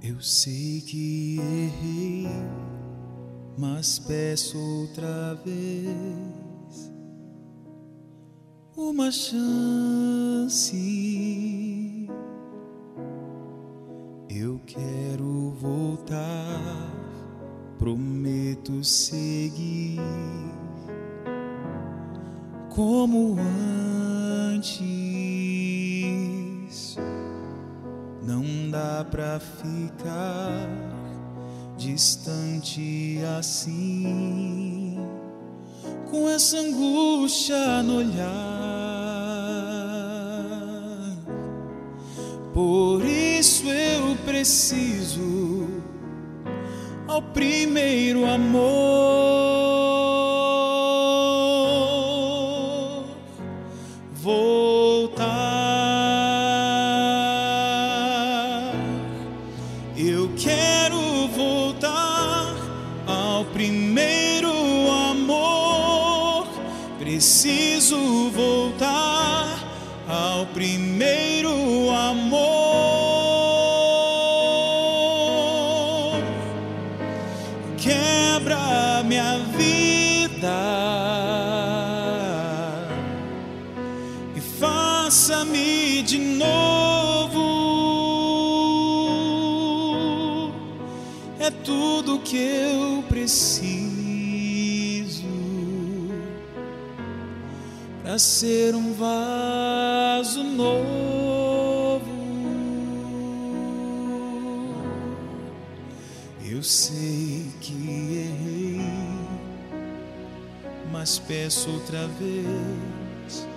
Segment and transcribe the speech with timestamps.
[0.00, 2.28] Eu sei que errei,
[3.58, 6.92] mas peço outra vez
[8.76, 10.76] uma chance.
[14.30, 16.92] Eu quero voltar,
[17.76, 19.98] prometo seguir
[22.68, 23.77] como antes.
[28.68, 30.68] Não dá pra ficar
[31.78, 34.98] distante assim,
[36.10, 38.28] com essa angústia no olhar.
[42.52, 45.68] Por isso eu preciso
[47.06, 49.37] ao primeiro amor
[63.38, 64.50] ao primeiro
[64.90, 66.48] amor.
[66.98, 69.46] Preciso voltar
[70.08, 72.48] ao primeiro amor.
[77.76, 80.87] Quebra minha vida
[91.48, 93.62] É tudo que eu preciso
[98.02, 102.04] para ser um vaso novo.
[106.44, 108.82] Eu sei que errei,
[110.92, 113.48] mas peço outra vez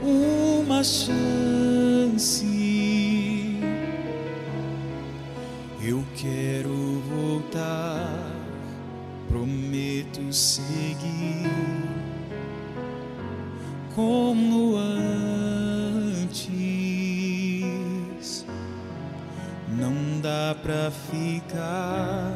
[0.00, 2.63] uma chance.
[5.86, 8.32] Eu quero voltar,
[9.28, 11.50] prometo seguir
[13.94, 16.46] como antes.
[19.68, 22.32] Não dá pra ficar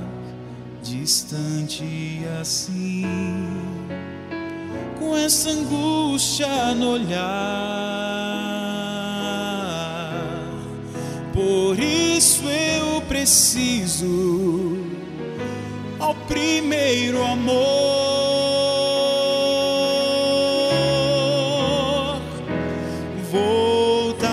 [0.82, 3.06] distante assim,
[4.98, 7.88] com essa angústia no olhar.
[11.32, 12.77] Por isso eu
[13.08, 14.76] preciso
[15.98, 18.28] ao primeiro amor
[23.30, 24.28] voltar.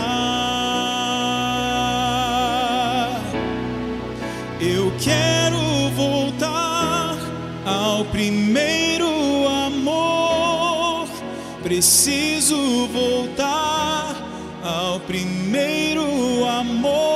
[4.60, 7.18] Eu quero voltar
[7.66, 9.08] ao primeiro
[9.48, 11.08] amor.
[11.64, 14.16] Preciso voltar
[14.64, 17.15] ao primeiro amor.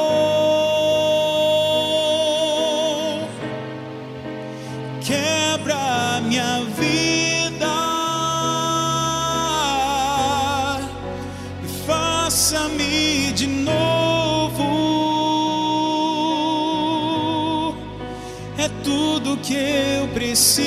[19.42, 20.60] Que eu preciso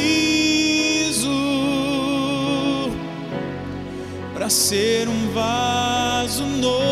[4.34, 6.82] para ser um vaso novo.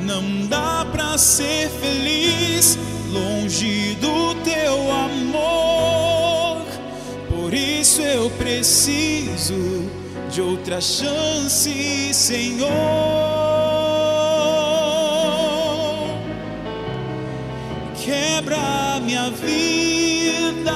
[0.00, 2.78] Não dá pra ser feliz
[3.10, 6.64] longe do teu amor.
[7.28, 9.90] Por isso eu preciso
[10.30, 13.41] de outra chance, Senhor.
[18.42, 20.72] Quebra minha vida,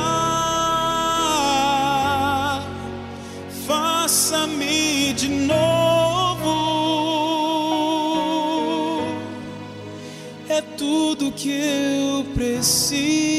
[3.66, 6.46] faça-me de novo.
[10.48, 13.34] É tudo que eu preciso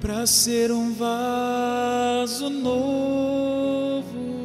[0.00, 4.37] para ser um vaso novo.